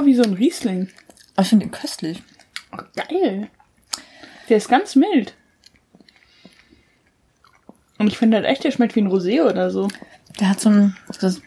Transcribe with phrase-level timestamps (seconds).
[0.00, 0.88] Oh, wie so ein Riesling.
[1.38, 2.22] ich finde den köstlich.
[2.96, 3.50] Geil.
[4.48, 5.34] Der ist ganz mild.
[7.98, 9.88] Und ich finde halt echt, der schmeckt wie ein Rosé oder so.
[10.38, 11.42] Der hat so ein was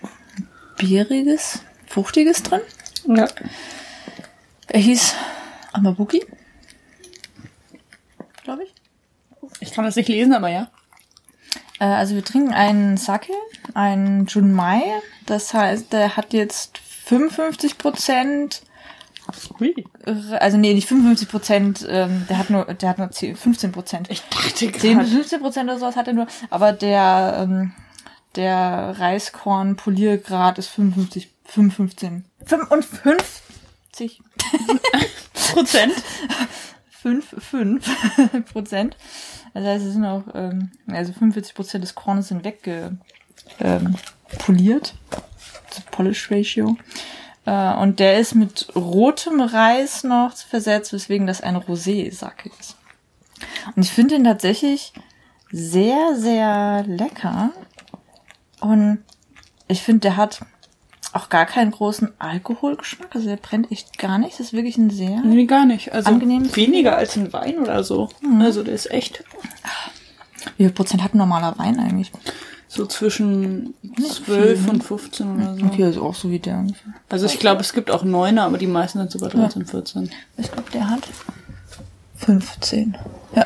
[0.77, 2.61] Bieriges, Fruchtiges drin.
[3.07, 3.27] Ja.
[4.67, 5.15] Er hieß
[5.71, 6.23] Amabuki.
[8.43, 8.73] Glaube ich.
[9.61, 10.69] Ich kann das nicht lesen, aber ja.
[11.79, 13.33] Äh, also wir trinken einen Sake,
[13.73, 14.83] einen Junmai.
[15.25, 18.61] Das heißt, der hat jetzt 55 Prozent,
[20.39, 24.09] also nee, nicht 55 Prozent, ähm, der hat nur, der hat nur 10, 15 Prozent.
[24.09, 25.07] Ich dachte 10 bis gerade.
[25.07, 27.73] 15 Prozent oder sowas hat er nur, aber der, ähm,
[28.35, 34.21] der Reiskorn-Poliergrad ist 55, 55, 55
[35.53, 35.93] Prozent.
[37.03, 37.85] 5, 5
[38.53, 38.97] Prozent.
[39.53, 42.97] Das heißt, es sind auch, ähm, also 45 Prozent des Kornes sind wegge,
[43.59, 43.95] ähm,
[44.39, 44.93] poliert.
[45.91, 46.77] Polish Ratio.
[47.45, 52.75] Äh, und der ist mit rotem Reis noch versetzt, weswegen das ein Rosé-Sake ist.
[53.75, 54.93] Und ich finde ihn tatsächlich
[55.51, 57.51] sehr, sehr lecker.
[58.59, 59.03] Und
[59.67, 60.41] ich finde, der hat
[61.11, 63.15] auch gar keinen großen Alkoholgeschmack.
[63.15, 64.33] Also der brennt echt gar nicht.
[64.33, 65.93] Das ist wirklich ein sehr Nee, gar nicht.
[65.93, 66.55] Also Angenehm.
[66.55, 68.09] weniger als ein Wein oder so.
[68.39, 69.23] Also der ist echt
[70.57, 72.11] Wie viel Prozent hat ein normaler Wein eigentlich?
[72.73, 74.71] So zwischen Nicht 12 viel, ne?
[74.71, 75.65] und 15 oder so.
[75.65, 76.93] Okay, also auch so wie der ungefähr.
[77.07, 80.09] Also ich glaube, es gibt auch Neuner, aber die meisten sind sogar 13, 14.
[80.37, 81.01] Ich glaube, der hat
[82.17, 82.97] 15.
[83.35, 83.45] Ja.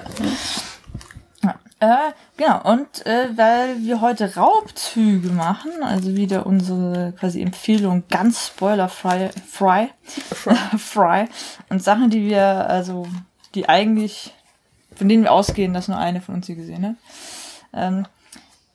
[1.44, 1.56] ja.
[1.80, 8.48] Äh, genau, und äh, weil wir heute Raubzüge machen, also wieder unsere quasi Empfehlung ganz
[8.48, 9.90] spoilerfrei, fry,
[10.78, 11.28] fry,
[11.70, 13.08] und Sachen, die wir, also,
[13.54, 14.34] die eigentlich,
[14.96, 16.96] von denen wir ausgehen, dass nur eine von uns sie gesehen hat,
[17.74, 18.08] ähm,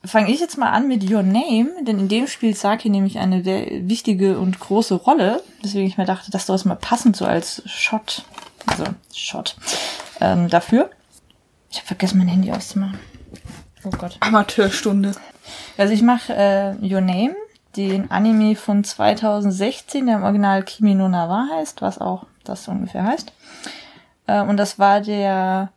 [0.04, 3.42] fange ich jetzt mal an mit Your Name, denn in dem spielt Saki nämlich eine
[3.42, 7.62] sehr wichtige und große Rolle, deswegen ich mir dachte, das ist mal passend so als
[7.66, 8.24] Shot,
[8.66, 9.56] also Shot,
[10.20, 10.90] ähm, dafür.
[11.70, 12.98] Ich habe vergessen, mein Handy auszumachen.
[13.84, 14.16] Oh Gott.
[14.20, 15.12] Amateurstunde.
[15.78, 17.34] Also ich mache äh, Your Name,
[17.76, 23.04] den Anime von 2016, der im Original Kimi no Nawa heißt, was auch das ungefähr
[23.04, 23.32] heißt.
[24.26, 25.72] Äh, und das war der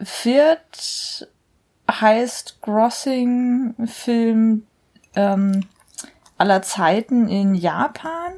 [0.00, 1.28] viert
[1.90, 4.66] highest grossing Film
[5.14, 5.66] ähm,
[6.38, 8.32] aller Zeiten in Japan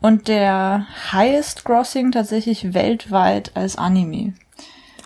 [0.00, 4.34] und der highest grossing tatsächlich weltweit als Anime.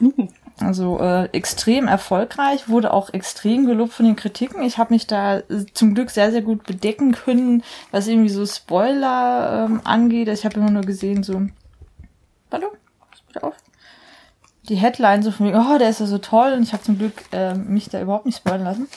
[0.01, 0.29] Uh.
[0.61, 4.63] Also äh, extrem erfolgreich, wurde auch extrem gelobt von den Kritiken.
[4.63, 8.47] Ich habe mich da äh, zum Glück sehr, sehr gut bedecken können, was irgendwie so
[8.47, 10.29] Spoiler ähm, angeht.
[10.29, 11.43] Ich habe immer nur gesehen, so,
[12.53, 12.69] hallo,
[13.11, 13.55] pass bitte auf.
[14.69, 16.99] Die Headline so von mir, oh, der ist ja so toll und ich habe zum
[16.99, 18.89] Glück äh, mich da überhaupt nicht spoilern lassen.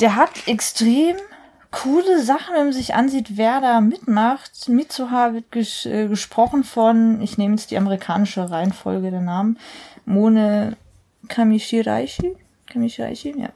[0.00, 1.16] Der hat extrem
[1.70, 4.68] coole Sachen, wenn man sich ansieht, wer da mitmacht.
[4.68, 9.58] Mitsuha wird ges äh, gesprochen von, ich nehme jetzt die amerikanische Reihenfolge der Namen,
[10.04, 10.76] Mone
[11.28, 12.36] Kamishiraishi,
[12.66, 13.48] Kamishiraishi, ja,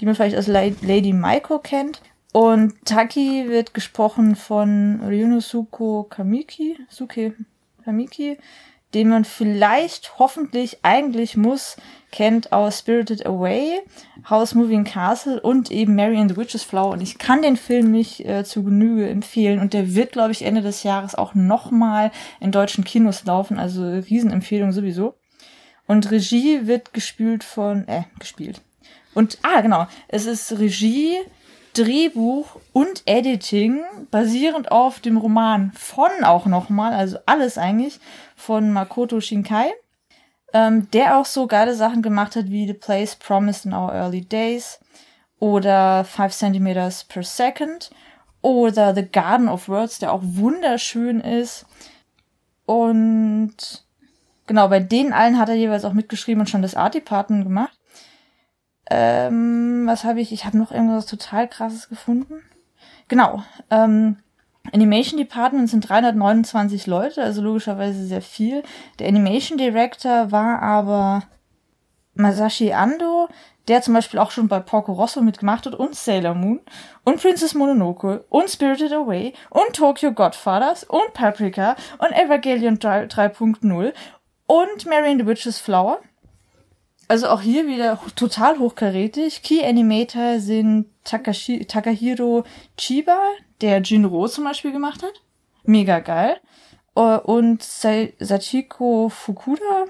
[0.00, 2.00] die man vielleicht als La Lady Maiko kennt.
[2.32, 7.34] Und Taki wird gesprochen von Ryunosuke Kamiki, Suke
[7.84, 8.38] Kamiki,
[8.94, 11.76] den man vielleicht, hoffentlich, eigentlich muss,
[12.12, 13.80] kennt aus Spirited Away,
[14.30, 16.92] House Moving Castle und eben Mary and the Witch's Flower.
[16.92, 19.58] Und ich kann den Film nicht äh, zu Genüge empfehlen.
[19.58, 23.58] Und der wird, glaube ich, Ende des Jahres auch nochmal in deutschen Kinos laufen.
[23.58, 25.14] Also Riesenempfehlung sowieso.
[25.86, 28.62] Und Regie wird gespielt von, äh, gespielt.
[29.14, 31.16] Und, ah, genau, es ist Regie,
[31.74, 38.00] Drehbuch und Editing basierend auf dem Roman von auch nochmal, also alles eigentlich,
[38.36, 39.72] von Makoto Shinkai,
[40.52, 44.22] ähm, der auch so geile Sachen gemacht hat wie The Place Promised in Our Early
[44.22, 44.80] Days
[45.40, 47.90] oder Five Centimeters per Second
[48.40, 51.66] oder The Garden of Words, der auch wunderschön ist.
[52.66, 53.56] Und
[54.46, 57.78] genau, bei denen allen hat er jeweils auch mitgeschrieben und schon das Art Department gemacht.
[58.90, 60.32] Ähm, was habe ich?
[60.32, 62.42] Ich habe noch irgendwas total krasses gefunden.
[63.08, 63.42] Genau.
[63.70, 64.18] Ähm,
[64.72, 68.62] Animation Department sind 329 Leute, also logischerweise sehr viel.
[68.98, 71.22] Der Animation Director war aber
[72.14, 73.28] Masashi Ando,
[73.68, 76.60] der zum Beispiel auch schon bei Porco Rosso mitgemacht hat und Sailor Moon
[77.04, 83.92] und Princess Mononoke und Spirited Away und Tokyo Godfathers und Paprika und Evangelion 3.0
[84.46, 86.00] und Mary and the Witch's Flower.
[87.08, 89.42] Also auch hier wieder total hochkarätig.
[89.42, 92.44] Key Animator sind Takashi, Takahiro
[92.78, 93.18] Chiba,
[93.60, 95.12] der Jinro zum Beispiel gemacht hat.
[95.64, 96.38] Mega geil.
[96.96, 99.84] Äh, Und Sa- Sachiko Fukuda.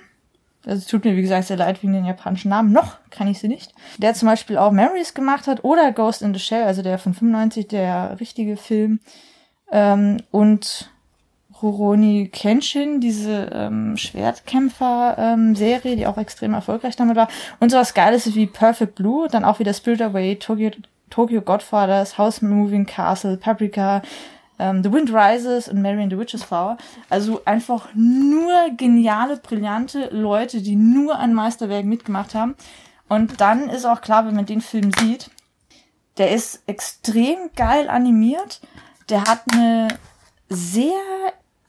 [0.66, 2.72] Also tut mir, wie gesagt, sehr leid wegen den japanischen Namen.
[2.72, 3.74] Noch kann ich sie nicht.
[3.98, 7.12] Der zum Beispiel auch Memories gemacht hat oder Ghost in the Shell, also der von
[7.12, 9.00] 95, der richtige Film.
[9.70, 10.90] Ähm, und
[11.64, 17.28] Rurouni Kenshin, diese ähm, Schwertkämpfer-Serie, ähm, die auch extrem erfolgreich damit war.
[17.58, 20.70] Und sowas Geiles wie Perfect Blue, dann auch wieder Spirit Away, Tokyo,
[21.08, 24.02] Tokyo Godfathers, House Moving Castle, Paprika,
[24.58, 26.76] ähm, The Wind Rises und Mary and the Witch's Flower.
[27.08, 32.56] Also einfach nur geniale, brillante Leute, die nur an Meisterwerken mitgemacht haben.
[33.08, 35.30] Und dann ist auch klar, wenn man den Film sieht,
[36.18, 38.60] der ist extrem geil animiert.
[39.08, 39.88] Der hat eine
[40.48, 40.92] sehr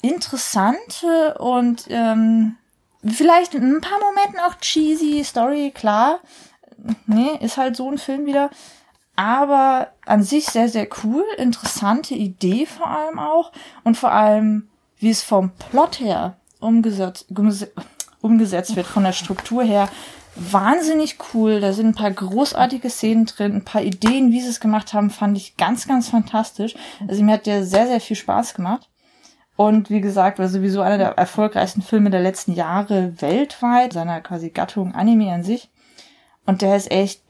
[0.09, 2.55] interessante und ähm,
[3.05, 6.19] vielleicht in ein paar Momenten auch cheesy Story, klar.
[7.07, 8.49] Nee, ist halt so ein Film wieder
[9.15, 13.51] aber an sich sehr, sehr cool, interessante Idee vor allem auch
[13.83, 14.67] und vor allem,
[14.97, 17.27] wie es vom Plot her umgesetzt,
[18.21, 19.89] umgesetzt wird, von der Struktur her,
[20.35, 21.61] wahnsinnig cool.
[21.61, 25.09] Da sind ein paar großartige Szenen drin, ein paar Ideen, wie sie es gemacht haben,
[25.09, 26.75] fand ich ganz, ganz fantastisch.
[27.07, 28.89] Also mir hat der sehr, sehr viel Spaß gemacht.
[29.55, 34.49] Und wie gesagt, war sowieso einer der erfolgreichsten Filme der letzten Jahre weltweit, seiner quasi
[34.49, 35.69] Gattung Anime an sich.
[36.45, 37.21] Und der ist echt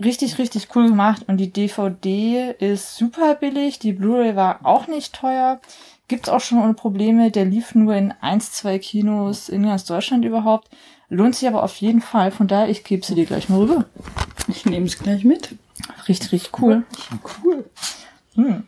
[0.00, 3.78] richtig, richtig cool gemacht und die DVD ist super billig.
[3.78, 5.60] Die Blu-ray war auch nicht teuer.
[6.08, 7.30] Gibt's auch schon ohne Probleme.
[7.30, 10.68] Der lief nur in eins, zwei Kinos in ganz Deutschland überhaupt.
[11.08, 12.30] Lohnt sich aber auf jeden Fall.
[12.30, 13.84] Von daher, ich gebe sie dir gleich mal rüber.
[14.48, 15.56] Ich nehme es gleich mit.
[16.08, 16.84] Richtig, richtig cool.
[17.44, 17.64] Cool.
[18.34, 18.64] Hm.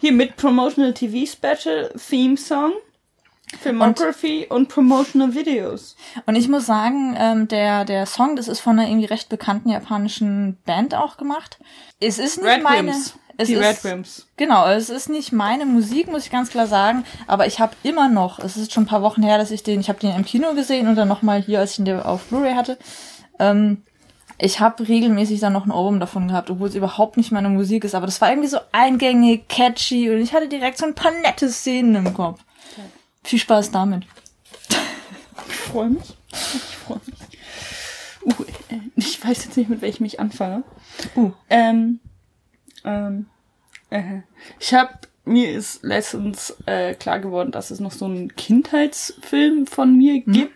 [0.00, 2.72] Hier mit Promotional TV Special Theme Song.
[3.60, 5.96] Filmography und, und, Promotional Videos.
[6.26, 9.68] Und ich muss sagen, ähm, der, der Song, das ist von einer irgendwie recht bekannten
[9.68, 11.58] japanischen Band auch gemacht.
[12.00, 12.90] Es ist nicht Red meine...
[12.90, 13.14] Rims.
[13.36, 14.28] Es die ist, Red Rims.
[14.36, 18.08] Genau, es ist nicht meine Musik, muss ich ganz klar sagen, aber ich habe immer
[18.08, 20.24] noch, es ist schon ein paar Wochen her, dass ich den, ich habe den im
[20.24, 22.78] Kino gesehen und dann nochmal hier, als ich ihn auf Blu-ray hatte.
[23.40, 23.82] Ähm,
[24.38, 27.84] ich habe regelmäßig dann noch ein Ohrwurm davon gehabt, obwohl es überhaupt nicht meine Musik
[27.84, 31.12] ist, aber das war irgendwie so eingängig, catchy und ich hatte direkt so ein paar
[31.22, 32.40] nette Szenen im Kopf.
[33.22, 34.04] Viel Spaß damit.
[35.48, 36.16] Ich freue mich.
[36.30, 37.14] Ich freue mich.
[38.24, 40.64] Uh, äh, ich weiß jetzt nicht, mit welchem ich anfange.
[41.14, 41.32] Uh.
[41.50, 42.00] Ähm,
[42.84, 43.26] ähm,
[43.90, 44.20] äh,
[44.58, 44.90] ich habe
[45.24, 50.32] mir ist letztens äh, klar geworden, dass es noch so einen Kindheitsfilm von mir mhm.
[50.32, 50.54] gibt,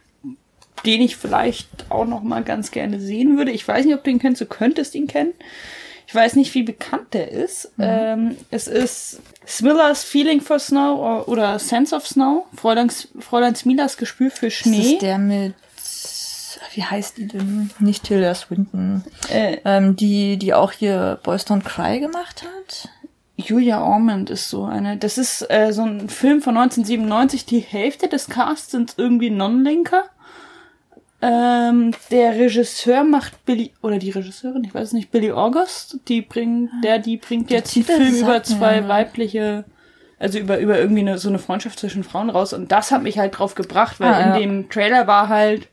[0.84, 3.50] den ich vielleicht auch noch mal ganz gerne sehen würde.
[3.50, 4.40] Ich weiß nicht, ob du ihn kennst.
[4.40, 5.34] Du könntest ihn kennen.
[6.06, 7.76] Ich weiß nicht, wie bekannt der ist.
[7.76, 7.84] Mhm.
[7.84, 12.46] Ähm, es ist Smiller's Feeling for Snow oder Sense of Snow.
[12.54, 14.78] Fräulein, Fräulein Smilers Gespür für Schnee.
[14.78, 15.54] Das ist der mit
[16.74, 17.70] wie heißt die denn?
[17.78, 19.04] Nicht Tilda Swinton.
[19.30, 22.88] Äh, ähm, die, die auch hier Boys Don't Cry gemacht hat.
[23.36, 24.96] Julia Ormond ist so eine.
[24.96, 27.46] Das ist äh, so ein Film von 1997.
[27.46, 30.04] Die Hälfte des Casts sind irgendwie Non-Linker.
[31.20, 36.70] Ähm, der Regisseur macht Billy, oder die Regisseurin, ich weiß nicht, Billy August, die bringt,
[36.84, 38.88] der, die bringt jetzt einen Film über zwei ja.
[38.88, 39.64] weibliche,
[40.20, 42.52] also über, über irgendwie eine, so eine Freundschaft zwischen Frauen raus.
[42.52, 44.38] Und das hat mich halt drauf gebracht, weil ah, in ja.
[44.38, 45.68] dem Trailer war halt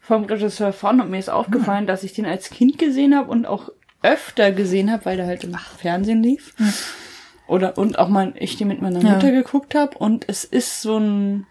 [0.00, 1.86] vom Regisseur von und mir ist aufgefallen, hm.
[1.88, 3.70] dass ich den als Kind gesehen habe und auch
[4.02, 6.54] öfter gesehen habe, weil der halt im Fernsehen lief.
[6.58, 6.72] Hm.
[7.48, 9.40] Oder, und auch mal ich den mit meiner Mutter ja.
[9.40, 9.98] geguckt habe.
[9.98, 11.46] Und es ist so ein,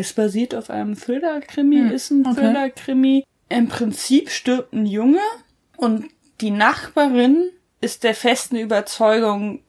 [0.00, 2.40] es basiert auf einem Thriller-Krimi, hm, ist ein okay.
[2.40, 3.24] Thriller-Krimi.
[3.48, 5.20] Im Prinzip stirbt ein Junge
[5.76, 6.06] und
[6.40, 9.60] die Nachbarin ist der festen Überzeugung,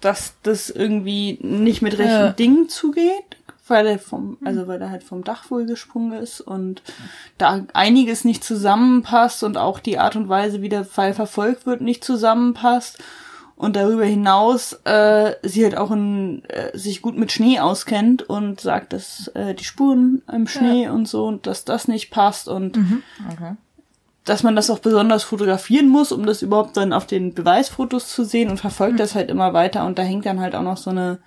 [0.00, 2.32] dass das irgendwie nicht mit rechten ja.
[2.32, 3.36] Dingen zugeht,
[3.66, 4.46] weil er vom, hm.
[4.46, 6.82] also weil er halt vom Dach wohl gesprungen ist und
[7.36, 11.80] da einiges nicht zusammenpasst und auch die Art und Weise, wie der Fall verfolgt wird,
[11.80, 12.98] nicht zusammenpasst
[13.58, 18.60] und darüber hinaus äh, sie halt auch in, äh, sich gut mit Schnee auskennt und
[18.60, 20.92] sagt, dass äh, die Spuren im Schnee ja.
[20.92, 23.02] und so und dass das nicht passt und mhm.
[23.28, 23.56] okay.
[24.24, 28.24] dass man das auch besonders fotografieren muss, um das überhaupt dann auf den Beweisfotos zu
[28.24, 28.98] sehen und verfolgt mhm.
[28.98, 31.18] das halt immer weiter und da hängt dann halt auch noch so eine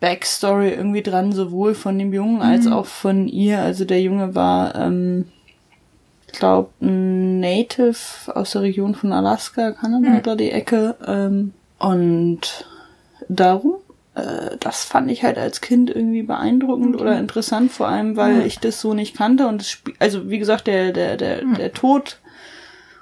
[0.00, 2.74] Backstory irgendwie dran, sowohl von dem Jungen als mhm.
[2.74, 3.60] auch von ihr.
[3.60, 5.24] Also der Junge war ähm,
[6.38, 7.96] glaube, ein Native
[8.34, 10.18] aus der Region von Alaska, Kanada mhm.
[10.18, 10.96] oder die Ecke.
[11.06, 12.66] Ähm, und
[13.28, 13.76] darum,
[14.14, 17.02] äh, das fand ich halt als Kind irgendwie beeindruckend okay.
[17.02, 18.46] oder interessant, vor allem, weil mhm.
[18.46, 19.46] ich das so nicht kannte.
[19.46, 21.54] Und es also wie gesagt, der, der, der, mhm.
[21.54, 22.18] der Tod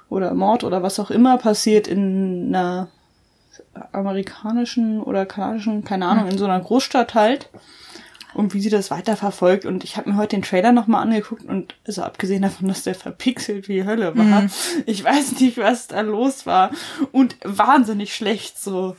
[0.09, 2.89] oder Mord oder was auch immer passiert in einer
[3.91, 7.49] amerikanischen oder kanadischen, keine Ahnung, in so einer Großstadt halt
[8.33, 9.65] und wie sie das weiterverfolgt.
[9.65, 12.95] Und ich habe mir heute den Trailer nochmal angeguckt und also abgesehen davon, dass der
[12.95, 14.49] verpixelt wie Hölle war, mhm.
[14.85, 16.71] ich weiß nicht, was da los war.
[17.11, 18.95] Und wahnsinnig schlecht so.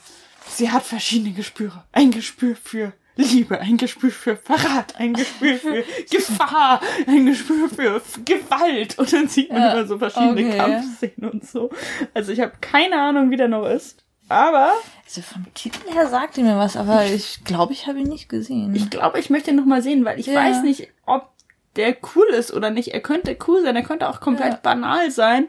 [0.48, 1.84] Sie hat verschiedene Gespüre.
[1.92, 8.02] Ein Gespür für Liebe, ein Gespür für Verrat, ein Gespür für Gefahr, ein Gespür für
[8.24, 8.98] Gewalt.
[8.98, 10.56] Und dann sieht man Ja, immer so verschiedene okay.
[10.56, 11.70] Kampfszenen und so.
[12.12, 14.03] Also ich habe keine Ahnung, wie der noch ist.
[14.28, 14.72] Aber
[15.04, 18.28] Also vom Titel her sagt ihr mir was, aber ich glaube, ich habe ihn nicht
[18.28, 18.74] gesehen.
[18.74, 20.34] ich glaube, ich möchte ihn noch mal sehen, weil ich Ja.
[20.36, 21.28] weiß nicht, ob
[21.76, 22.88] der cool ist oder nicht.
[22.94, 24.60] Er könnte cool sein, er könnte auch komplett Ja.
[24.62, 25.48] banal sein.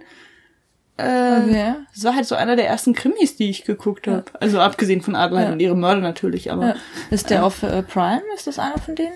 [0.97, 1.73] Äh, Okay.
[1.93, 4.25] Das war halt so einer der ersten Krimis, die ich geguckt habe.
[4.39, 5.53] Also abgesehen von Adelheid Ja.
[5.53, 6.75] und ihre Mörder natürlich, aber Ja.
[7.11, 8.21] Ist der auf äh, Prime?
[8.35, 9.13] Ist das einer von denen?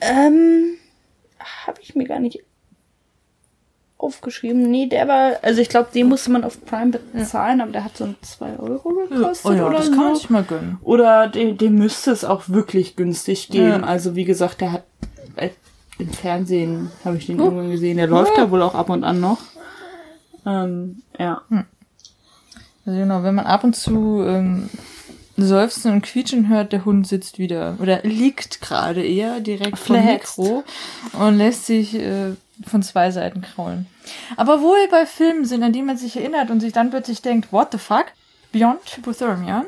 [0.00, 0.76] ähm,
[1.66, 2.40] habe ich mir gar nicht
[4.04, 4.70] aufgeschrieben.
[4.70, 7.96] Nee, der war, also ich glaube, den musste man auf Prime bezahlen, aber der hat
[7.96, 9.92] so ein 2 Euro gekostet oh ja, oder das so.
[9.92, 10.78] kann man sich mal gönnen.
[10.82, 13.80] Oder dem, dem müsste es auch wirklich günstig geben.
[13.80, 13.80] Ja.
[13.80, 14.84] Also wie gesagt, der hat
[15.36, 15.50] äh,
[15.98, 17.96] im Fernsehen habe ich den irgendwann gesehen.
[17.96, 19.38] Der läuft da wohl auch ab und an noch.
[20.46, 21.42] Ähm, ja.
[22.86, 24.68] Also genau, wenn man ab und zu ähm,
[25.36, 30.04] seufzen und quietschen hört, der Hund sitzt wieder oder liegt gerade eher direkt vom.
[30.04, 30.64] Mikro
[31.12, 32.32] und lässt sich äh,
[32.66, 33.86] von zwei Seiten kraulen.
[34.36, 37.22] Aber wo wir bei Filmen sind, an die man sich erinnert und sich dann plötzlich
[37.22, 38.06] denkt, what the fuck?
[38.52, 39.64] Beyond Hypothermia.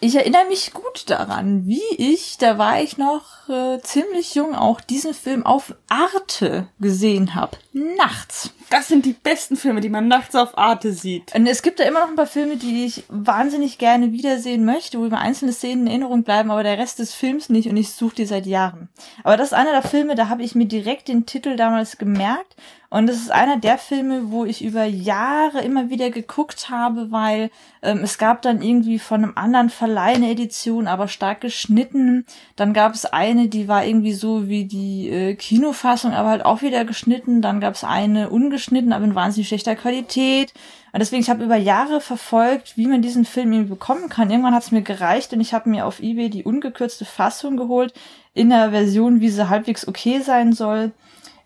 [0.00, 4.80] Ich erinnere mich gut daran, wie ich, da war ich noch äh, ziemlich jung, auch
[4.80, 7.56] diesen Film auf Arte gesehen habe.
[7.72, 8.50] Nachts.
[8.70, 11.34] Das sind die besten Filme, die man nachts auf Arte sieht.
[11.34, 14.98] Und es gibt da immer noch ein paar Filme, die ich wahnsinnig gerne wiedersehen möchte,
[14.98, 17.92] wo mir einzelne Szenen in Erinnerung bleiben, aber der Rest des Films nicht und ich
[17.92, 18.88] suche die seit Jahren.
[19.22, 22.56] Aber das ist einer der Filme, da habe ich mir direkt den Titel damals gemerkt
[22.88, 27.50] und das ist einer der Filme, wo ich über Jahre immer wieder geguckt habe, weil
[27.82, 32.24] ähm, es gab dann irgendwie von einem anderen Verleih eine Edition, aber stark geschnitten.
[32.54, 36.62] Dann gab es eine, die war irgendwie so wie die äh, Kinofassung, aber halt auch
[36.62, 37.42] wieder geschnitten.
[37.42, 40.52] Dann gab es eine ungeschnitten, aber in wahnsinnig schlechter Qualität.
[40.92, 44.30] Und deswegen, ich habe über Jahre verfolgt, wie man diesen Film irgendwie bekommen kann.
[44.30, 47.92] Irgendwann hat es mir gereicht und ich habe mir auf Ebay die ungekürzte Fassung geholt,
[48.34, 50.92] in der Version, wie sie halbwegs okay sein soll,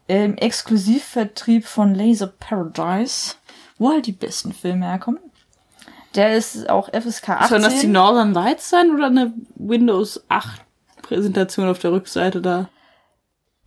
[0.07, 3.35] im Exklusivvertrieb von Laser Paradise,
[3.79, 5.21] wo halt die besten Filme herkommen.
[6.15, 7.49] Der ist auch FSK 18.
[7.49, 10.63] Sollen das die Northern Lights sein oder eine Windows 8
[11.03, 12.69] Präsentation auf der Rückseite da?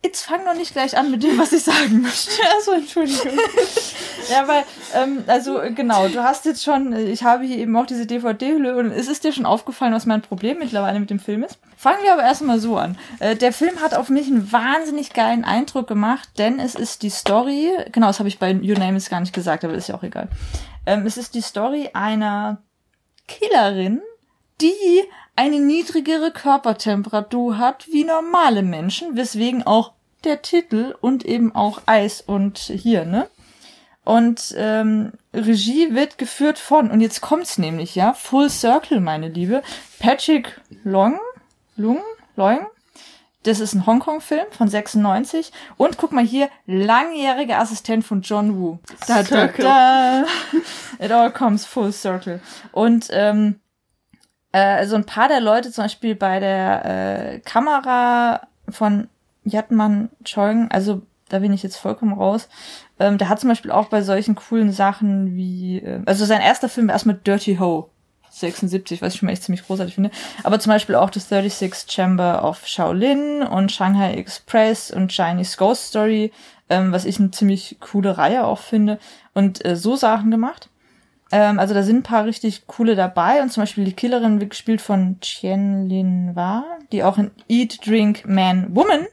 [0.05, 2.31] Jetzt fang doch nicht gleich an mit dem, was ich sagen möchte.
[2.55, 3.39] Also, Entschuldigung.
[4.29, 7.85] ja, weil, ähm, also genau, du hast jetzt schon, äh, ich habe hier eben auch
[7.85, 11.43] diese DVD-Hülle und es ist dir schon aufgefallen, was mein Problem mittlerweile mit dem Film
[11.43, 11.57] ist.
[11.77, 12.97] Fangen wir aber erstmal so an.
[13.19, 17.09] Äh, der Film hat auf mich einen wahnsinnig geilen Eindruck gemacht, denn es ist die
[17.09, 19.95] Story, genau, das habe ich bei You Name It gar nicht gesagt, aber ist ja
[19.95, 20.27] auch egal.
[20.85, 22.61] Ähm, es ist die Story einer
[23.27, 24.01] Killerin,
[24.59, 25.03] die
[25.35, 32.21] eine niedrigere Körpertemperatur hat wie normale Menschen, weswegen auch der Titel und eben auch Eis
[32.21, 33.29] und hier, ne?
[34.05, 39.63] Und ähm, Regie wird geführt von, und jetzt kommt's nämlich, ja, Full Circle, meine Liebe,
[39.99, 41.19] Patrick Long,
[41.77, 42.01] Lung,
[42.35, 42.67] Loing,
[43.43, 45.51] das ist ein Hongkong-Film von 96.
[45.77, 48.79] Und guck mal hier, langjähriger Assistent von John Woo.
[49.07, 50.23] Da, da, da.
[50.99, 52.39] It all comes full circle.
[52.71, 53.59] Und ähm,
[54.53, 59.09] äh, so ein paar der Leute, zum Beispiel bei der äh, Kamera von
[59.43, 62.47] Yatman Choing, also da bin ich jetzt vollkommen raus.
[62.99, 66.69] Ähm, der hat zum Beispiel auch bei solchen coolen Sachen wie, äh, also sein erster
[66.69, 67.89] Film war erstmal Dirty Ho.
[68.29, 70.09] 76, was ich schon mal echt ziemlich großartig finde.
[70.43, 75.89] Aber zum Beispiel auch das 36 Chamber of Shaolin und Shanghai Express und Chinese Ghost
[75.89, 76.31] Story,
[76.69, 78.97] ähm, was ich eine ziemlich coole Reihe auch finde.
[79.35, 80.69] Und äh, so Sachen gemacht.
[81.33, 84.51] Ähm, also da sind ein paar richtig coole dabei und zum Beispiel die Killerin wird
[84.51, 89.07] gespielt von Chien Lin Wa, die auch in Eat, Drink, Man, Woman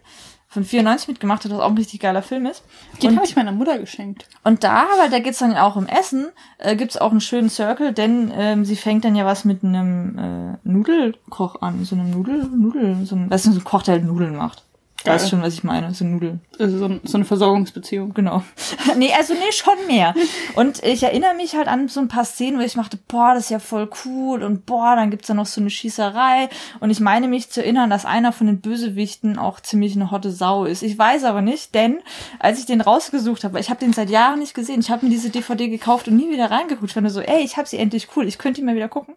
[0.46, 2.62] von 94 mitgemacht hat, was auch ein richtig geiler Film ist.
[3.02, 4.26] Den habe ich meiner Mutter geschenkt.
[4.44, 7.94] und da, weil da geht's dann auch um Essen, äh, gibt's auch einen schönen Circle,
[7.94, 12.44] denn ähm, sie fängt dann ja was mit einem äh, Nudelkoch an, so einem Nudel,
[12.54, 14.64] Nudel, so ein, weißt du, so ein Koch, der halt Nudeln macht.
[15.02, 15.14] Geil.
[15.14, 16.40] Weißt schon, was ich meine, so Nudeln.
[16.58, 18.12] Also so, ein- so eine Versorgungsbeziehung.
[18.12, 18.42] Genau.
[18.98, 20.14] nee, also nee, schon mehr.
[20.56, 23.44] Und ich erinnere mich halt an so ein paar Szenen, wo ich dachte, boah, das
[23.44, 26.50] ist ja voll cool und boah, dann gibt's da noch so eine Schießerei.
[26.80, 30.30] Und ich meine mich zu erinnern, dass einer von den Bösewichten auch ziemlich eine hotte
[30.30, 30.82] Sau ist.
[30.82, 32.00] Ich weiß aber nicht, denn
[32.38, 35.10] als ich den rausgesucht habe, ich habe den seit Jahren nicht gesehen, ich habe mir
[35.10, 36.88] diese DVD gekauft und nie wieder reingeguckt.
[36.90, 39.14] Ich fand so, ey, ich habe sie endlich cool, ich könnte ihn mal wieder gucken.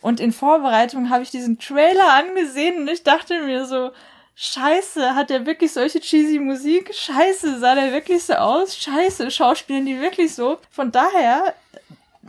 [0.00, 3.90] Und in Vorbereitung habe ich diesen Trailer angesehen und ich dachte mir so,
[4.34, 6.94] Scheiße, hat der wirklich solche cheesy Musik?
[6.94, 8.76] Scheiße, sah der wirklich so aus?
[8.76, 10.58] Scheiße, schauspielen die wirklich so?
[10.70, 11.54] Von daher,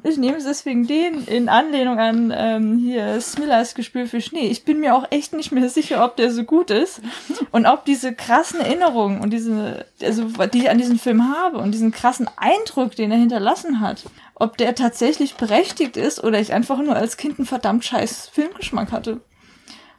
[0.04, 4.48] ich nehme es deswegen den in Anlehnung an ähm, hier Smillers Gespür für Schnee.
[4.48, 7.02] Ich bin mir auch echt nicht mehr sicher, ob der so gut ist
[7.52, 11.72] und ob diese krassen Erinnerungen und diese, also die ich an diesen Film habe und
[11.72, 14.04] diesen krassen Eindruck, den er hinterlassen hat,
[14.36, 18.92] ob der tatsächlich berechtigt ist oder ich einfach nur als Kind einen verdammt scheiß Filmgeschmack
[18.92, 19.22] hatte.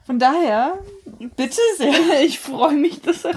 [0.05, 0.79] Von daher,
[1.35, 1.93] bitte sehr.
[2.23, 3.33] Ich freue mich, dass er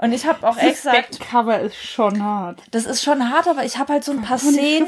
[0.00, 1.20] Und ich habe auch exakt.
[1.20, 2.62] Cover ist schon hart.
[2.70, 4.86] Das ist schon hart, aber ich habe halt so ein paar Szenen,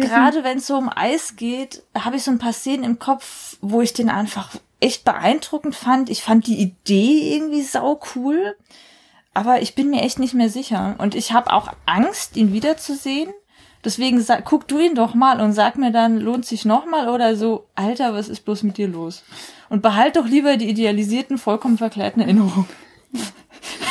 [0.00, 3.56] gerade wenn es so um Eis geht, habe ich so ein paar Szenen im Kopf,
[3.60, 6.10] wo ich den einfach echt beeindruckend fand.
[6.10, 8.56] Ich fand die Idee irgendwie sau cool,
[9.34, 10.94] aber ich bin mir echt nicht mehr sicher.
[10.98, 13.32] Und ich habe auch Angst, ihn wiederzusehen.
[13.86, 17.08] Deswegen sag, guck du ihn doch mal und sag mir dann, lohnt sich noch mal
[17.08, 19.22] oder so, Alter, was ist bloß mit dir los?
[19.68, 22.68] Und behalt doch lieber die idealisierten, vollkommen verklärten Erinnerungen.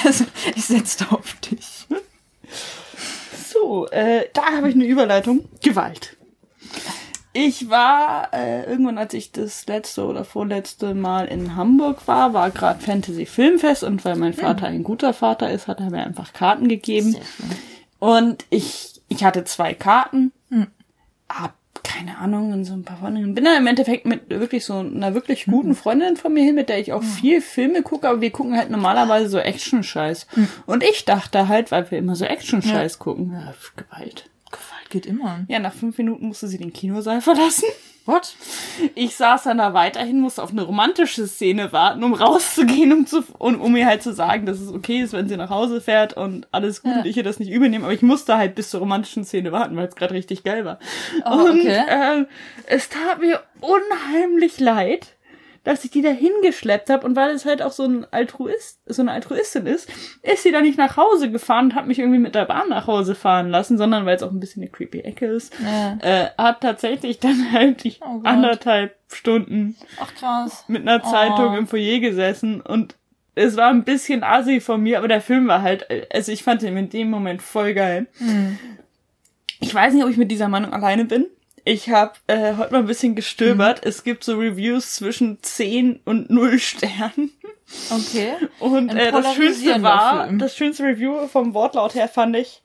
[0.05, 0.25] Also,
[0.55, 1.87] ich setze da auf dich.
[3.51, 5.45] So, äh, da habe ich eine Überleitung.
[5.63, 6.15] Gewalt.
[7.33, 12.51] Ich war äh, irgendwann, als ich das letzte oder vorletzte Mal in Hamburg war, war
[12.51, 16.33] gerade Fantasy Filmfest und weil mein Vater ein guter Vater ist, hat er mir einfach
[16.33, 17.15] Karten gegeben.
[17.99, 20.31] Und ich, ich hatte zwei Karten,
[21.29, 23.35] hab keine Ahnung, in so ein paar Freundinnen.
[23.35, 26.69] Bin dann im Endeffekt mit wirklich so einer wirklich guten Freundin von mir hin, mit
[26.69, 30.27] der ich auch viel Filme gucke, aber wir gucken halt normalerweise so Action-Scheiß.
[30.65, 34.29] Und ich dachte halt, weil wir immer so Action-Scheiß gucken, ja, Gewalt.
[34.57, 35.45] Gewalt geht immer.
[35.47, 37.65] Ja, nach fünf Minuten musste sie den Kinosaal verlassen.
[38.07, 38.35] What?
[38.93, 43.23] Ich saß dann da weiterhin, musste auf eine romantische Szene warten, um rauszugehen, um, zu,
[43.39, 46.13] um, um ihr halt zu sagen, dass es okay ist, wenn sie nach Hause fährt
[46.15, 46.99] und alles gut Ja.
[46.99, 47.85] und ich ihr das nicht übernehme.
[47.85, 50.77] Aber ich musste halt bis zur romantischen Szene warten, weil es gerade richtig geil war.
[51.25, 51.81] Oh, und okay.
[51.89, 52.27] ähm,
[52.67, 55.14] es tat mir unheimlich leid,
[55.65, 59.01] dass ich die da hingeschleppt habe und weil es halt auch so ein Altruist, so
[59.01, 59.89] eine Altruistin ist,
[60.21, 62.87] ist sie da nicht nach Hause gefahren und hat mich irgendwie mit der Bahn nach
[62.87, 65.97] Hause fahren lassen, sondern weil es auch ein bisschen eine creepy Ecke ist, Ja.
[66.01, 70.11] äh, hat tatsächlich dann halt die Oh anderthalb Stunden Ach
[70.67, 71.57] mit einer Zeitung Oh.
[71.57, 72.95] im Foyer gesessen und
[73.35, 76.63] es war ein bisschen assi von mir, aber der Film war halt, also ich fand
[76.63, 78.07] ihn in dem Moment voll geil.
[78.19, 78.57] Hm.
[79.59, 81.25] Ich weiß nicht, ob ich mit dieser Meinung alleine bin.
[81.67, 83.83] Ich habe äh, heute mal ein bisschen gestöbert.
[83.83, 83.89] Mhm.
[83.89, 87.31] Es gibt so Reviews zwischen 10 und 0 Sternen.
[87.89, 88.35] Okay.
[88.59, 90.37] Und äh, das Schönste war, Film.
[90.37, 92.61] das schönste Review vom Wortlaut her fand ich,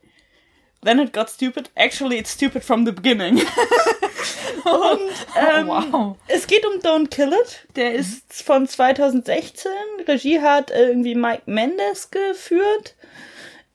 [0.83, 1.71] Then it got stupid.
[1.75, 3.37] Actually, it's stupid from the beginning.
[4.65, 6.17] und ähm, oh, wow.
[6.27, 7.67] es geht um Don't Kill It.
[7.77, 9.71] Der ist von 2016.
[10.09, 12.97] Regie hat äh, irgendwie Mike Mendes geführt.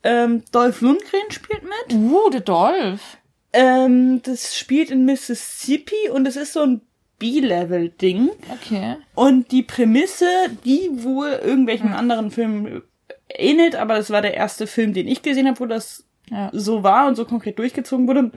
[0.02, 1.94] Ähm, Dolph Lundgren spielt mit.
[1.94, 3.18] Uh, der Dolph.
[3.56, 6.80] Ähm, das spielt in Mississippi und es ist so ein
[7.18, 8.30] B-Level-Ding.
[8.52, 8.96] Okay.
[9.14, 10.26] Und die Prämisse,
[10.64, 12.82] die wohl irgendwelchen anderen Filmen
[13.28, 16.50] ähnelt, aber das war der erste Film, den ich gesehen habe, wo das Ja.
[16.52, 18.30] so war und so konkret durchgezogen wurde.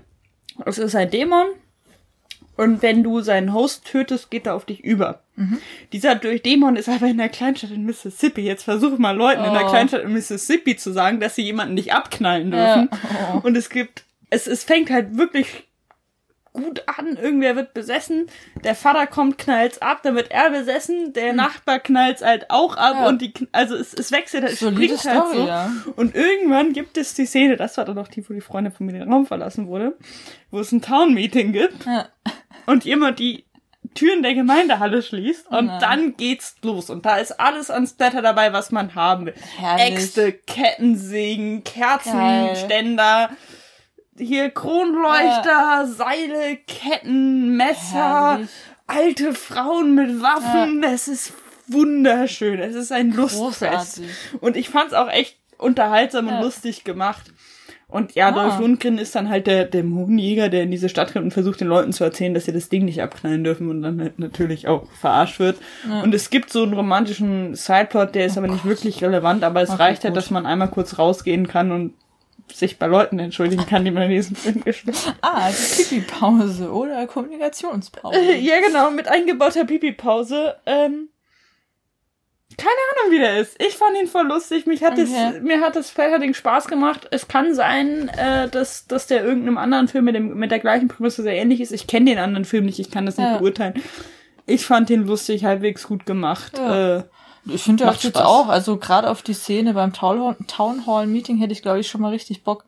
[0.66, 1.48] Es ist ein Dämon.
[2.56, 5.22] Und wenn du seinen Host tötest, geht er auf dich über.
[5.94, 8.42] Dieser durch Dämon ist aber in der Kleinstadt in Mississippi.
[8.42, 9.70] Jetzt versuch mal Leuten in der Oh.
[9.70, 12.90] Kleinstadt in Mississippi zu sagen, dass sie jemanden nicht abknallen dürfen.
[12.92, 13.34] Ja.
[13.36, 13.48] Oh.
[13.48, 15.66] Und es gibt, es, es fängt halt wirklich
[16.52, 17.16] gut an.
[17.16, 18.26] Irgendwer wird besessen.
[18.64, 21.14] Der Vater kommt, knallt's ab, dann wird er besessen.
[21.14, 22.96] Der Nachbar knallt's halt auch ab.
[22.96, 23.02] Hm.
[23.04, 23.08] Ja.
[23.08, 25.48] Und die, also es, es wechselt halt, es Solide springt halt Story, so.
[25.48, 25.72] ja.
[25.96, 28.88] Und irgendwann gibt es die Szene, das war dann noch die, wo die Freundin von
[28.88, 29.96] mir den Raum verlassen wurde,
[30.50, 32.10] wo es ein Town-Meeting gibt Ja.
[32.66, 33.46] und jemand die
[33.96, 35.80] Türen der Gemeindehalle schließt und Nein.
[35.80, 36.90] dann geht's los.
[36.90, 39.34] Und da ist alles an Splatter dabei, was man haben will.
[39.58, 39.94] Herrlich.
[39.96, 43.30] Äxte, Kettensägen, Kerzenständer,
[44.20, 48.50] hier Kronleuchter, Seile, Ketten, Messer, Herrlich.
[48.88, 50.84] alte Frauen mit Waffen.
[50.84, 51.34] Es ist
[51.68, 52.60] wunderschön.
[52.60, 54.02] Es ist ein Lustfest.
[54.42, 56.38] Und ich fand's auch echt unterhaltsam Ja.
[56.38, 57.32] und lustig gemacht.
[57.88, 58.32] Und ja, Ah.
[58.32, 61.68] Dolph Lundgren ist dann halt der Dämonenjäger, der in diese Stadt kommt und versucht den
[61.68, 64.86] Leuten zu erzählen, dass sie das Ding nicht abknallen dürfen und dann halt natürlich auch
[65.02, 65.58] verarscht wird.
[66.04, 69.72] Und es gibt so einen romantischen Sideplot, der ist aber nicht wirklich relevant, aber es
[69.72, 70.18] Okay, reicht halt, gut.
[70.18, 71.94] dass man einmal kurz rausgehen kann und
[72.54, 77.06] sich bei Leuten entschuldigen kann, die man in diesem Film geschnitten Ah, die Pipi-Pause oder
[77.08, 78.20] Kommunikationspause.
[78.40, 80.56] Ja, genau, mit eingebauter Pipi-Pause.
[80.66, 81.10] Ähm,
[82.58, 83.56] keine Ahnung, wie der ist.
[83.64, 84.66] Ich fand ihn voll lustig.
[84.66, 85.08] Mich hat Okay.
[85.34, 87.08] das, mir hat das Flatterding Spaß gemacht.
[87.12, 90.88] Es kann sein, äh, dass, dass der irgendeinem anderen Film mit, dem, mit der gleichen
[90.90, 91.72] Prämisse sehr ähnlich ist.
[91.72, 93.38] Ich kenne den anderen Film nicht, ich kann das nicht Ja.
[93.38, 93.76] beurteilen.
[94.46, 96.58] Ich fand den lustig, halbwegs gut gemacht.
[96.58, 96.98] Ja.
[96.98, 97.04] Äh,
[97.46, 101.54] Ich finde, hat jetzt auch, also gerade auf die Szene beim Town Hall- Meeting hätte
[101.54, 102.66] ich, glaube ich, schon mal richtig Bock.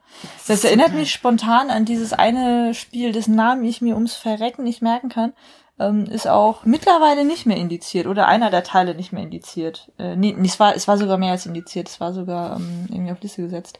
[0.47, 4.81] Das erinnert mich spontan an dieses eine Spiel, dessen Namen ich mir ums Verrecken nicht
[4.81, 5.33] merken kann.
[5.79, 9.91] Ähm, ist auch mittlerweile nicht mehr indiziert oder einer der Teile nicht mehr indiziert.
[9.97, 12.87] Äh, nee, nee, es war, es war sogar mehr als indiziert, es war sogar ähm,
[12.89, 13.79] irgendwie auf Liste gesetzt.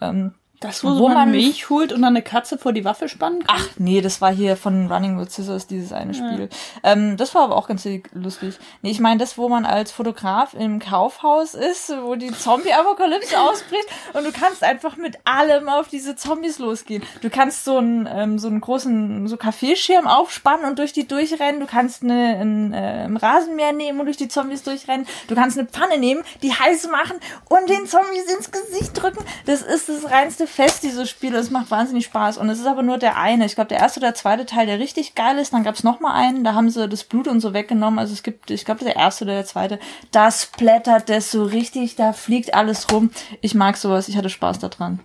[0.00, 3.08] Ähm, Das, wo, Wo man man- Milch holt und dann eine Katze vor die Waffe
[3.08, 3.56] spannen kann?
[3.58, 6.48] Ach nee, das war hier von Running with Scissors, dieses eine Spiel.
[6.82, 8.58] Ähm, das war aber auch ganz lustig.
[8.82, 13.86] Nee, ich meine das, wo man als Fotograf im Kaufhaus ist, wo die Zombie-Apokalypse ausbricht
[14.14, 17.02] und du kannst einfach mit allem auf diese Zombies losgehen.
[17.20, 21.60] Du kannst so einen, ähm, so einen großen so Kaffeeschirm aufspannen und durch die durchrennen.
[21.60, 25.06] Du kannst eine, ein äh, ein Rasenmäher nehmen und durch die Zombies durchrennen.
[25.28, 27.16] Du kannst eine Pfanne nehmen, die heiß machen
[27.48, 29.24] und den Zombies ins Gesicht drücken.
[29.46, 31.34] Das ist das reinste Fest, dieses Spiel.
[31.34, 32.38] Es macht wahnsinnig Spaß.
[32.38, 33.46] Und es ist aber nur der eine.
[33.46, 35.52] Ich glaube, der erste oder der zweite Teil, der richtig geil ist.
[35.52, 37.98] Dann gab es noch mal einen, da haben sie das Blut und so weggenommen.
[37.98, 39.80] Also es gibt, ich glaube, der erste oder der zweite.
[40.10, 43.10] Das blättert das so richtig, da fliegt alles rum.
[43.40, 45.00] Ich mag sowas, ich hatte Spaß daran.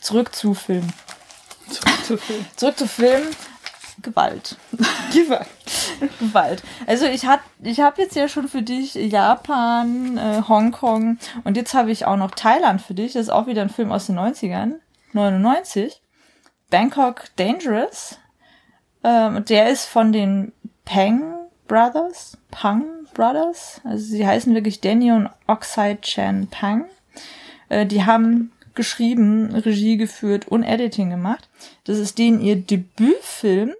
[0.00, 0.86] Zurück zu Film.
[2.06, 2.44] Zu viel.
[2.56, 3.22] Zurück zu Film.
[4.02, 4.56] Gewalt.
[5.12, 5.46] Gewalt.
[6.20, 6.62] Gewalt.
[6.86, 11.74] Also ich hat, ich habe jetzt ja schon für dich Japan, äh, Hongkong und jetzt
[11.74, 13.14] habe ich auch noch Thailand für dich.
[13.14, 14.74] Das ist auch wieder ein Film aus den 90ern.
[15.14, 16.00] 99.
[16.70, 18.18] Bangkok Dangerous.
[19.02, 20.52] Ähm, der ist von den
[20.84, 21.34] Pang
[21.68, 22.36] Brothers.
[22.50, 23.80] Pang Brothers.
[23.84, 26.86] Also sie heißen wirklich Danny und Oxide Chan Pang.
[27.68, 31.48] Äh, die haben geschrieben, Regie geführt und Editing gemacht.
[31.84, 33.74] Das ist denen ihr Debütfilm.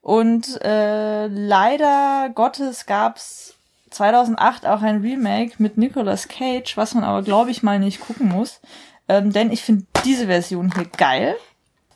[0.00, 3.54] Und äh, leider Gottes gab's
[3.90, 8.28] 2008 auch ein Remake mit Nicolas Cage, was man aber, glaube ich, mal nicht gucken
[8.28, 8.60] muss.
[9.08, 11.36] Ähm, denn ich finde diese Version hier geil.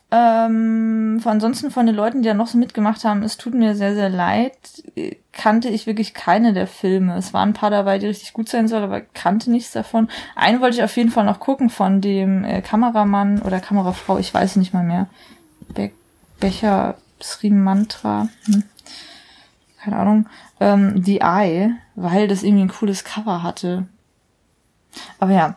[0.09, 3.75] Ähm, von ansonsten von den Leuten, die da noch so mitgemacht haben, es tut mir
[3.75, 4.53] sehr, sehr leid,
[5.33, 7.17] kannte ich wirklich keine der Filme.
[7.17, 10.07] Es waren ein paar dabei, die richtig gut sein sollen, aber kannte nichts davon.
[10.35, 14.33] Einen wollte ich auf jeden Fall noch gucken von dem äh, Kameramann oder Kamerafrau, ich
[14.33, 15.07] weiß nicht mal mehr.
[15.73, 15.91] Be
[16.39, 18.63] Becher Sri Mantra, hm.
[19.81, 20.29] keine Ahnung.
[20.59, 23.87] Ähm, The Eye, weil das irgendwie ein cooles Cover hatte.
[25.19, 25.55] Aber ja,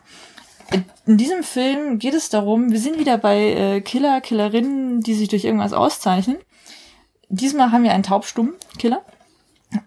[1.06, 5.28] in diesem Film geht es darum, wir sind wieder bei äh, Killer, Killerinnen, die sich
[5.28, 6.36] durch irgendwas auszeichnen.
[7.28, 9.02] Diesmal haben wir einen taubstummen Killer.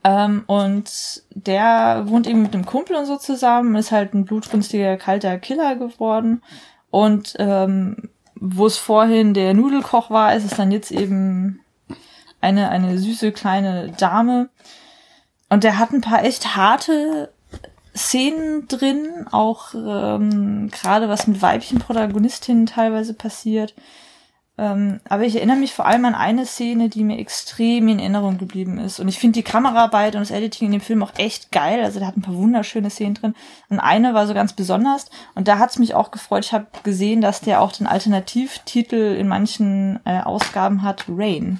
[0.03, 4.97] Ähm, und der wohnt eben mit einem Kumpel und so zusammen, ist halt ein blutrünstiger,
[4.97, 6.41] kalter Killer geworden.
[6.89, 11.61] Und ähm, wo es vorhin der Nudelkoch war, ist es dann jetzt eben
[12.41, 14.49] eine, eine süße kleine Dame.
[15.49, 17.32] Und der hat ein paar echt harte
[17.95, 23.75] Szenen drin, auch ähm, gerade was mit weiblichen Protagonistinnen teilweise passiert.
[24.55, 28.37] Ähm, aber ich erinnere mich vor allem an eine Szene, die mir extrem in Erinnerung
[28.37, 28.99] geblieben ist.
[28.99, 31.83] Und ich finde die Kameraarbeit und das Editing in dem Film auch echt geil.
[31.83, 33.33] Also der hat ein paar wunderschöne Szenen drin.
[33.69, 35.09] Und eine war so ganz besonders.
[35.33, 36.45] Und da hat's mich auch gefreut.
[36.45, 41.57] Ich habe gesehen, dass der auch den Alternativtitel in manchen äh, Ausgaben hat, Rain.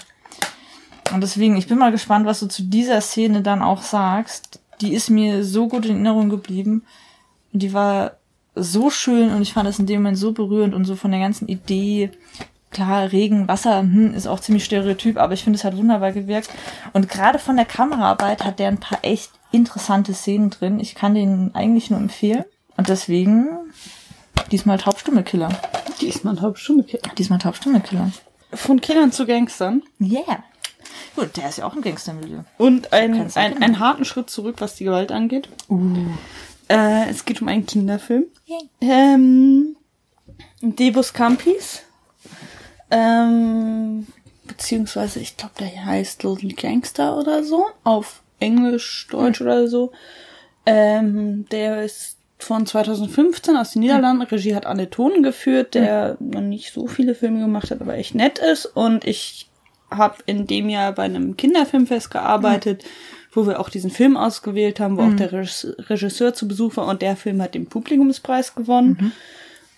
[1.12, 4.60] Und deswegen, ich bin mal gespannt, was du zu dieser Szene dann auch sagst.
[4.84, 6.84] Die ist mir so gut in Erinnerung geblieben.
[7.54, 8.18] Und die war
[8.54, 11.22] so schön und ich fand es in dem Moment so berührend und so von der
[11.22, 12.12] ganzen Idee.
[12.70, 16.50] Klar, Regen, Wasser, hm, ist auch ziemlich stereotyp, aber ich finde, es hat wunderbar gewirkt.
[16.92, 20.82] Und gerade von der Kameraarbeit hat der ein paar echt interessante Szenen drin.
[20.82, 22.44] Ich kann den eigentlich nur empfehlen.
[22.76, 23.48] Und deswegen
[24.52, 25.50] diesmal Taubstumme-Killer.
[26.02, 26.86] Diesmal Hauptstumme.
[27.18, 28.12] Diesmal Taubstumme-Killer.
[28.52, 29.82] Von Killern zu Gangstern.
[30.02, 30.44] Yeah.
[31.16, 32.40] Gut, der ist ja auch im Gangstermilieu.
[32.58, 33.64] Und ein, ein, kennen.
[33.64, 35.48] einen harten Schritt zurück, was die Gewalt angeht.
[35.70, 36.08] Uh.
[36.70, 38.26] Äh, es geht um einen Kinderfilm.
[38.82, 39.76] Ähm,
[40.62, 41.84] Debus Campis.
[42.90, 44.08] Ähm,
[44.46, 47.66] beziehungsweise, ich glaube, der heißt Little Gangster oder so.
[47.84, 49.92] Auf Englisch, Deutsch oder so.
[50.66, 54.24] Ähm, der ist von 2015 aus den Niederlanden.
[54.24, 58.16] Regie hat Anne Tonen geführt, der noch nicht so viele Filme gemacht hat, aber echt
[58.16, 58.66] nett ist.
[58.66, 59.50] Und ich
[59.98, 62.84] habe in dem Jahr bei einem Kinderfilmfest gearbeitet,
[63.34, 66.88] wo wir auch diesen Film ausgewählt haben, wo auch der Regis- Regisseur zu Besuch war
[66.88, 69.12] und der Film hat den Publikumspreis gewonnen.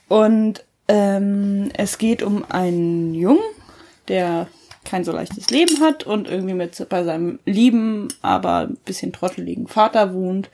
[0.10, 3.40] Und ähm, es geht um einen Jungen,
[4.08, 4.48] der
[4.84, 9.68] kein so leichtes Leben hat und irgendwie mit bei seinem lieben, aber ein bisschen trotteligen
[9.68, 10.50] Vater wohnt,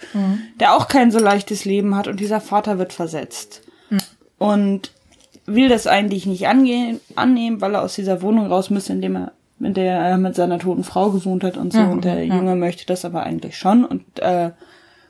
[0.59, 3.61] der auch kein so leichtes Leben hat und dieser Vater wird versetzt.
[4.37, 4.91] Und
[5.45, 9.15] will das eigentlich nicht angehen, annehmen, weil er aus dieser Wohnung raus müsste, in dem
[9.17, 11.79] er in der er mit seiner toten Frau gewohnt hat und so.
[11.79, 12.35] Mhm, und der ja.
[12.35, 13.85] Junge möchte das aber eigentlich schon.
[13.85, 14.51] Und äh,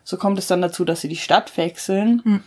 [0.03, 2.21] so kommt es dann dazu, dass sie die Stadt wechseln.
[2.23, 2.43] Mhm.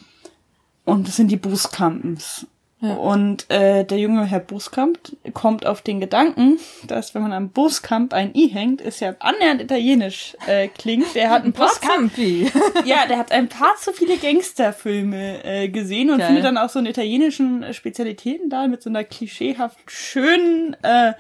[0.85, 2.47] Und das sind die Buskampens.
[2.85, 2.95] Ja.
[2.95, 4.99] Und äh, der junge Herr Buskamp
[5.33, 9.62] kommt auf den Gedanken, dass wenn man am Buskamp ein I hängt, ist ja annähernd
[9.62, 11.14] italienisch äh, klingt.
[11.14, 12.21] Der hat ein paar zu,
[12.85, 16.27] ja, der hat ein paar zu viele Gangsterfilme äh, gesehen und Geil.
[16.27, 21.14] findet dann auch so einen italienischen Spezialitäten da mit so einer klischeehaft schönen äh,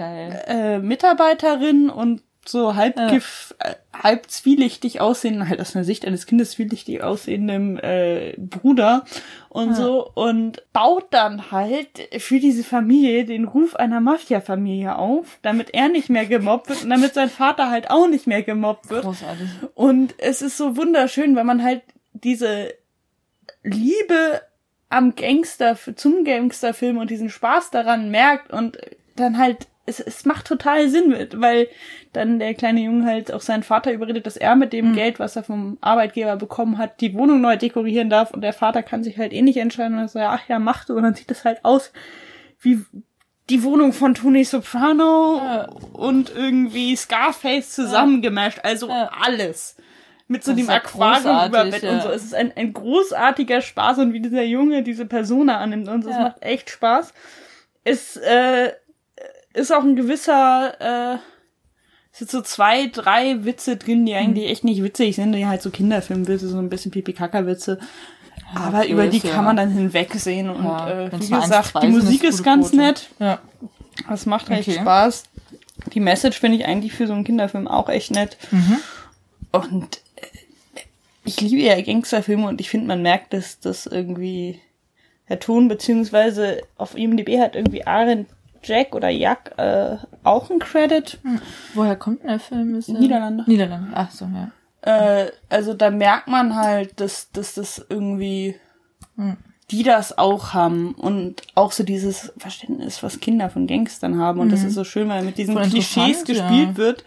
[0.00, 0.42] Geil.
[0.46, 3.10] äh, Mitarbeiterin und so halb, Ja.
[3.10, 9.04] gif, äh, halb zwielichtig aussehenden, halt aus einer Sicht eines Kindes zwielichtig aussehenden äh, Bruder
[9.50, 9.74] und Ja.
[9.74, 15.90] so und baut dann halt für diese Familie den Ruf einer Mafia-Familie auf, damit er
[15.90, 19.02] nicht mehr gemobbt wird und damit sein Vater halt auch nicht mehr gemobbt wird.
[19.04, 19.46] Großartig.
[19.74, 21.82] Und es ist so wunderschön, weil man halt
[22.14, 22.72] diese
[23.62, 24.40] Liebe
[24.88, 28.78] am Gangster, zum Gangsterfilm und diesen Spaß daran merkt und
[29.16, 31.68] dann halt, es, es macht total Sinn mit, weil
[32.12, 34.94] dann der kleine Junge halt auch seinen Vater überredet, dass er mit dem Mhm.
[34.94, 38.82] Geld, was er vom Arbeitgeber bekommen hat, die Wohnung neu dekorieren darf und der Vater
[38.82, 41.14] kann sich halt eh nicht entscheiden und er sagt, ach ja, mach du und dann
[41.14, 41.92] sieht es halt aus
[42.60, 42.84] wie
[43.48, 45.68] die Wohnung von Tony Soprano Ja.
[45.92, 49.10] und irgendwie Scarface zusammengemasht, also Ja.
[49.24, 49.76] alles.
[50.28, 51.90] Mit so Das dem Aquarium großartig, über Bett ja.
[51.92, 52.08] und so.
[52.10, 56.10] Es ist ein, ein großartiger Spaß und wie dieser Junge diese Persona annimmt und so.
[56.10, 57.12] Es macht echt Spaß.
[57.82, 58.70] Es äh,
[59.54, 61.18] ist auch ein gewisser, äh,
[62.12, 64.50] es sind so zwei, drei Witze drin, die eigentlich Mhm.
[64.52, 67.78] echt nicht witzig sind, die halt so Kinderfilmwitze, so ein bisschen Pipi-Kaka-Witze.
[68.54, 71.88] Aber okay, über die ja- kann man dann hinwegsehen und Ja, äh, wie gesagt, die
[71.88, 72.76] Musik ist ist ganz Quote.
[72.82, 73.08] nett.
[73.20, 73.38] Ja.
[74.08, 74.80] Das macht echt Okay.
[74.80, 75.24] Spaß.
[75.94, 78.36] Die Message finde ich eigentlich für so einen Kinderfilm auch echt nett.
[78.50, 78.76] Mhm.
[79.52, 80.26] Und äh,
[81.24, 84.60] ich liebe ja Gangsterfilme und ich finde, man merkt, dass das irgendwie
[85.28, 88.26] der Ton, beziehungsweise auf IMDb hat irgendwie Aaron
[88.62, 91.18] Jack oder Jack äh, auch einen Credit.
[91.74, 92.74] Woher kommt denn der Film?
[92.74, 93.44] Ist der- Niederlande.
[93.46, 93.90] Niederlande.
[93.94, 94.50] Ach so, ja.
[94.82, 98.56] Äh, also da merkt man halt, dass, dass das irgendwie
[99.16, 99.36] Hm.
[99.70, 104.40] die das auch haben und auch so dieses Verständnis, was Kinder von Gangstern haben.
[104.40, 106.76] Und das ist so schön, weil mit diesen Voll Klischees gespielt ja.
[106.76, 107.04] wird,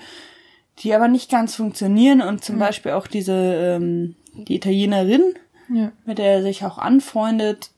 [0.79, 2.21] die aber nicht ganz funktionieren.
[2.21, 5.33] Und zum Beispiel auch diese, ähm, die Italienerin,
[5.69, 5.91] Ja.
[6.05, 7.71] mit der er sich auch anfreundet,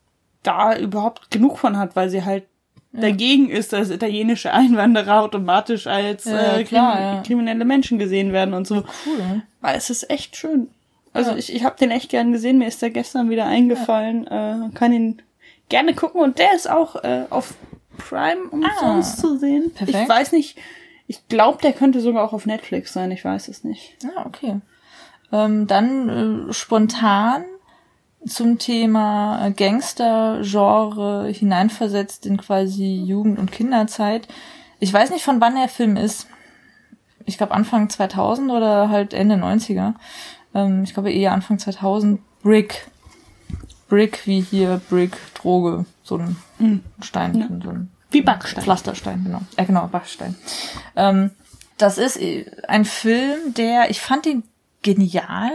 [0.44, 2.44] da überhaupt genug von hat, weil sie halt
[3.00, 7.22] dagegen ist, dass italienische Einwanderer automatisch als Ja, äh, klar, krim ja.
[7.26, 8.84] kriminelle Menschen gesehen werden und so.
[9.06, 9.44] Cool.
[9.62, 10.70] Aber es ist echt schön.
[11.14, 14.28] Also ich, ich habe den echt gern gesehen, mir ist der gestern wieder eingefallen.
[14.28, 15.22] Äh, kann ihn
[15.70, 17.54] gerne gucken und der ist auch äh, auf
[17.98, 19.72] Prime umsonst zu sehen.
[19.76, 19.78] Ah.
[19.78, 20.00] Perfekt.
[20.04, 20.58] Ich weiß nicht,
[21.08, 23.96] ich glaube, der könnte sogar auch auf Netflix sein, ich weiß es nicht.
[24.04, 24.60] Ja, okay.
[25.32, 27.46] Ähm, dann äh, spontan
[28.28, 34.28] zum Thema äh, Gangster-Genre hineinversetzt in quasi Jugend- und Kinderzeit.
[34.80, 36.28] Ich weiß nicht, von wann der Film ist.
[37.26, 39.94] Ich glaube Anfang 2000 oder halt Ende 90er.
[40.54, 42.20] Ähm, ich glaube eher Anfang 2000.
[42.42, 42.88] Brick.
[43.88, 45.86] Brick wie hier Brick, Droge.
[46.04, 47.36] So ein Stein.
[47.36, 47.48] Ja.
[47.64, 48.64] So ein Wie Backstein.
[48.64, 49.42] Pflasterstein, genau.
[49.58, 50.36] Ja, genau, Backstein.
[50.96, 51.32] Ähm,
[51.78, 54.44] das ist äh, ein Film, der, ich fand ihn
[54.82, 55.52] genial.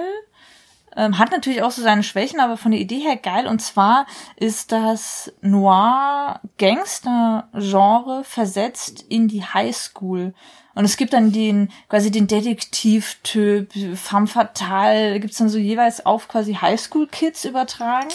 [0.97, 3.47] Ähm, hat natürlich auch so seine Schwächen, aber von der Idee her geil.
[3.47, 10.35] Und zwar ist das Noir-Gangster-Genre versetzt in die Highschool.
[10.75, 16.29] Und es gibt dann den, quasi den Detektiv-Typ, femme fatale, gibt's dann so jeweils auf
[16.29, 18.09] quasi Highschool-Kids übertragen.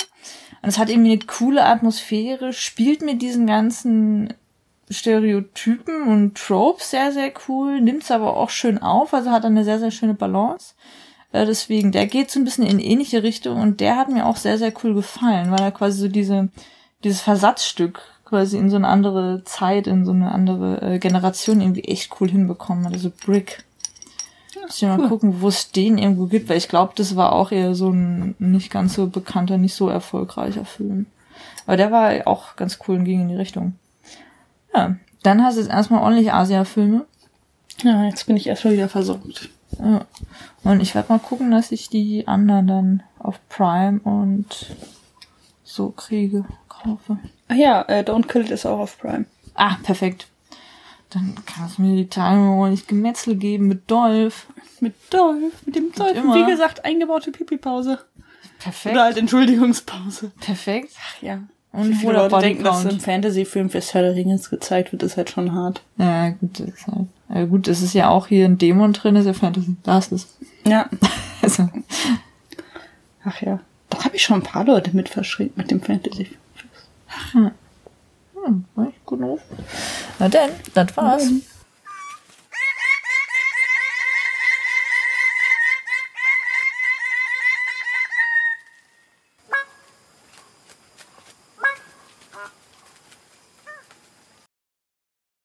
[0.61, 4.33] Und es hat irgendwie eine coole Atmosphäre, spielt mit diesen ganzen
[4.89, 9.79] Stereotypen und Tropes sehr, sehr cool, nimmt's aber auch schön auf, also hat eine sehr,
[9.79, 10.75] sehr schöne Balance.
[11.35, 14.37] Äh, deswegen, der geht so ein bisschen in ähnliche Richtung und der hat mir auch
[14.37, 16.47] sehr, sehr cool gefallen, weil er quasi so diese,
[17.03, 21.83] dieses Versatzstück quasi in so eine andere Zeit, in so eine andere äh, Generation irgendwie
[21.83, 22.93] echt cool hinbekommen hat.
[22.93, 23.65] Also Brick.
[24.61, 25.09] Muss ich mal cool.
[25.09, 28.35] gucken, wo es den irgendwo gibt, weil ich glaube, das war auch eher so ein
[28.39, 31.05] nicht ganz so bekannter, nicht so erfolgreicher Film.
[31.67, 33.73] Aber der war auch ganz cool und ging in die Richtung.
[34.73, 37.05] Ja, dann hast du jetzt erstmal ordentlich Asia-Filme.
[37.83, 39.49] Ja, jetzt bin ich erstmal wieder versorgt.
[39.79, 40.05] Ja.
[40.63, 44.75] Und ich werde mal gucken, dass ich die anderen dann auf Prime und
[45.63, 47.17] so kriege, kaufe.
[47.47, 49.25] Ach ja, äh, Don't Kill It ist auch auf Prime.
[49.53, 50.27] Ah, perfekt.
[51.09, 54.47] Dann kann es mir die Tage ordentlich Gemetzel geben mit Dolph.
[54.79, 56.15] Mit Dolph, mit dem Dolph.
[56.15, 56.35] immer.
[56.35, 57.99] Wie gesagt, eingebaute Pipi-Pause.
[58.59, 58.95] Perfekt.
[58.95, 60.31] Oder halt Entschuldigungspause.
[60.39, 60.93] Perfekt.
[61.21, 61.39] Ja.
[61.75, 61.91] Und
[62.41, 62.85] denken, dass Bodycount.
[62.85, 65.81] ein Fantasy-Film für Sir Ringens gezeigt wird, ist halt schon hart.
[65.97, 67.07] Ja, gut, das ist halt.
[67.33, 69.75] Ja, gut, es ist ja auch hier ein Dämon drin, ist ja Fantasy.
[69.83, 70.27] Da ist es.
[70.65, 70.89] Ja.
[71.41, 71.69] Also,
[73.23, 73.59] Ach ja.
[73.91, 76.29] Da habe ich schon ein paar Leute mit verschrieben mit dem Fantasy.
[77.33, 79.41] hm, war ich gut auf.
[80.17, 81.29] Na denn, das war's.